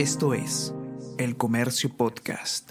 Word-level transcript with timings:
Esto 0.00 0.32
es 0.32 0.72
El 1.18 1.36
Comercio 1.36 1.94
Podcast. 1.94 2.70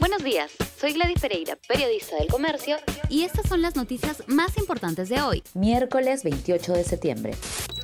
Buenos 0.00 0.24
días, 0.24 0.52
soy 0.80 0.94
Gladys 0.94 1.20
Pereira, 1.20 1.58
periodista 1.68 2.16
del 2.16 2.28
Comercio, 2.28 2.78
y 3.10 3.24
estas 3.24 3.46
son 3.46 3.60
las 3.60 3.76
noticias 3.76 4.22
más 4.26 4.56
importantes 4.56 5.10
de 5.10 5.20
hoy, 5.20 5.42
miércoles 5.52 6.24
28 6.24 6.72
de 6.72 6.84
septiembre. 6.84 7.34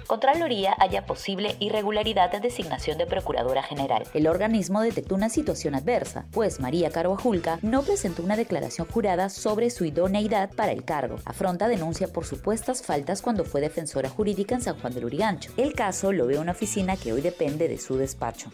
Contraloría 0.06 0.74
haya 0.78 1.06
posible 1.06 1.56
irregularidad 1.60 2.30
de 2.30 2.40
designación 2.40 2.98
de 2.98 3.06
Procuradora 3.06 3.62
General. 3.62 4.04
El 4.14 4.26
organismo 4.26 4.80
detectó 4.80 5.14
una 5.14 5.28
situación 5.28 5.74
adversa, 5.74 6.26
pues 6.32 6.60
María 6.60 6.90
Carvajulca 6.90 7.58
no 7.62 7.82
presentó 7.82 8.22
una 8.22 8.36
declaración 8.36 8.86
jurada 8.86 9.28
sobre 9.28 9.70
su 9.70 9.84
idoneidad 9.84 10.50
para 10.54 10.72
el 10.72 10.84
cargo. 10.84 11.16
Afronta 11.24 11.68
denuncia 11.68 12.08
por 12.08 12.24
supuestas 12.24 12.82
faltas 12.82 13.22
cuando 13.22 13.44
fue 13.44 13.60
defensora 13.60 14.08
jurídica 14.08 14.54
en 14.54 14.62
San 14.62 14.78
Juan 14.78 14.94
del 14.94 15.04
Urigancho. 15.04 15.52
El 15.56 15.74
caso 15.74 16.12
lo 16.12 16.26
ve 16.26 16.38
una 16.38 16.52
oficina 16.52 16.96
que 16.96 17.12
hoy 17.12 17.20
depende 17.20 17.68
de 17.68 17.78
su 17.78 17.96
despacho 17.96 18.50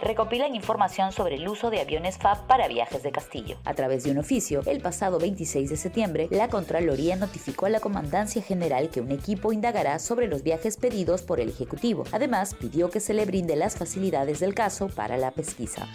recopilan 0.00 0.54
información 0.54 1.12
sobre 1.12 1.36
el 1.36 1.48
uso 1.48 1.70
de 1.70 1.80
aviones 1.80 2.18
FAB 2.18 2.46
para 2.46 2.68
viajes 2.68 3.02
de 3.02 3.12
Castillo. 3.12 3.56
A 3.64 3.74
través 3.74 4.04
de 4.04 4.10
un 4.10 4.18
oficio, 4.18 4.62
el 4.66 4.80
pasado 4.80 5.18
26 5.18 5.70
de 5.70 5.76
septiembre, 5.76 6.28
la 6.30 6.48
Contraloría 6.48 7.16
notificó 7.16 7.66
a 7.66 7.70
la 7.70 7.80
Comandancia 7.80 8.42
General 8.42 8.90
que 8.90 9.00
un 9.00 9.10
equipo 9.10 9.52
indagará 9.52 9.98
sobre 9.98 10.28
los 10.28 10.42
viajes 10.42 10.76
pedidos 10.76 11.22
por 11.22 11.40
el 11.40 11.48
Ejecutivo. 11.48 12.04
Además, 12.12 12.54
pidió 12.54 12.90
que 12.90 13.00
se 13.00 13.14
le 13.14 13.24
brinde 13.24 13.56
las 13.56 13.76
facilidades 13.76 14.40
del 14.40 14.54
caso 14.54 14.88
para 14.88 15.16
la 15.16 15.30
pesquisa. 15.30 15.88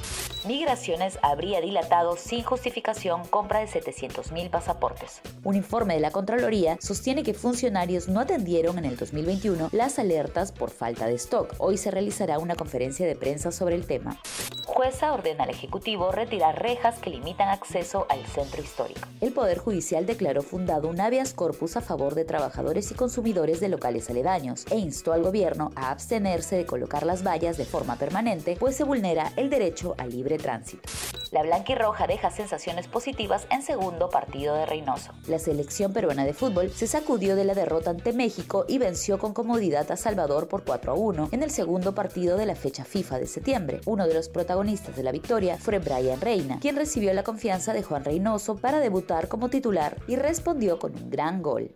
Migraciones 0.45 1.17
habría 1.21 1.61
dilatado 1.61 2.17
sin 2.17 2.43
justificación 2.43 3.25
compra 3.27 3.59
de 3.59 3.67
700.000 3.67 4.49
pasaportes. 4.49 5.21
Un 5.43 5.55
informe 5.55 5.95
de 5.95 6.01
la 6.01 6.11
Contraloría 6.11 6.77
sostiene 6.81 7.23
que 7.23 7.33
funcionarios 7.33 8.09
no 8.09 8.19
atendieron 8.19 8.77
en 8.77 8.85
el 8.85 8.97
2021 8.97 9.69
las 9.71 9.99
alertas 9.99 10.51
por 10.51 10.71
falta 10.71 11.07
de 11.07 11.15
stock. 11.15 11.55
Hoy 11.59 11.77
se 11.77 11.91
realizará 11.91 12.39
una 12.39 12.55
conferencia 12.55 13.05
de 13.05 13.15
prensa 13.15 13.51
sobre 13.51 13.75
el 13.75 13.85
tema 13.85 13.92
Jueza 14.65 15.13
ordena 15.13 15.43
al 15.43 15.49
Ejecutivo 15.49 16.11
retirar 16.11 16.61
rejas 16.61 16.99
que 16.99 17.09
limitan 17.09 17.49
acceso 17.49 18.07
al 18.09 18.25
centro 18.25 18.61
histórico. 18.61 19.07
El 19.21 19.33
Poder 19.33 19.59
Judicial 19.59 20.05
declaró 20.05 20.41
fundado 20.41 20.87
un 20.87 20.99
habeas 20.99 21.33
corpus 21.33 21.77
a 21.77 21.81
favor 21.81 22.15
de 22.15 22.25
trabajadores 22.25 22.89
y 22.91 22.95
consumidores 22.95 23.59
de 23.59 23.69
locales 23.69 24.09
aledaños 24.09 24.65
e 24.71 24.77
instó 24.77 25.13
al 25.13 25.23
gobierno 25.23 25.71
a 25.75 25.91
abstenerse 25.91 26.55
de 26.55 26.65
colocar 26.65 27.05
las 27.05 27.25
vallas 27.25 27.57
de 27.57 27.65
forma 27.65 27.97
permanente, 27.97 28.55
pues 28.59 28.75
se 28.75 28.83
vulnera 28.83 29.31
el 29.35 29.49
derecho 29.49 29.95
al 29.97 30.11
libre 30.11 30.37
tránsito. 30.37 30.89
La 31.33 31.41
blanquirroja 31.41 32.05
deja 32.05 32.29
sensaciones 32.29 32.87
positivas 32.87 33.47
en 33.49 33.63
segundo 33.63 34.11
partido 34.11 34.53
de 34.53 34.67
Reynoso. 34.67 35.13
La 35.27 35.39
selección 35.39 35.91
peruana 35.91 36.25
de 36.25 36.33
fútbol 36.35 36.69
se 36.69 36.85
sacudió 36.85 37.35
de 37.35 37.43
la 37.43 37.55
derrota 37.55 37.89
ante 37.89 38.13
México 38.13 38.65
y 38.67 38.77
venció 38.77 39.17
con 39.17 39.33
comodidad 39.33 39.91
a 39.91 39.97
Salvador 39.97 40.47
por 40.47 40.63
4 40.63 40.91
a 40.91 40.95
1 40.95 41.29
en 41.31 41.41
el 41.41 41.49
segundo 41.49 41.95
partido 41.95 42.37
de 42.37 42.45
la 42.45 42.53
fecha 42.53 42.85
FIFA 42.85 43.17
de 43.17 43.25
septiembre. 43.25 43.81
Uno 43.87 44.05
de 44.05 44.13
los 44.13 44.29
protagonistas 44.29 44.95
de 44.95 45.01
la 45.01 45.11
victoria 45.11 45.57
fue 45.57 45.79
Brian 45.79 46.21
Reina, 46.21 46.59
quien 46.59 46.75
recibió 46.75 47.11
la 47.15 47.23
confianza 47.23 47.73
de 47.73 47.81
Juan 47.81 48.05
Reynoso 48.05 48.57
para 48.57 48.79
debutar 48.79 49.27
como 49.27 49.49
titular 49.49 49.97
y 50.07 50.17
respondió 50.17 50.77
con 50.77 50.93
un 50.93 51.09
gran 51.09 51.41
gol. 51.41 51.75